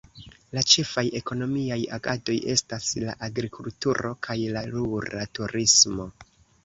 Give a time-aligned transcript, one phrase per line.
[0.57, 6.09] La ĉefaj ekonomiaj agadoj estas la agrikulturo kaj la rura turismo.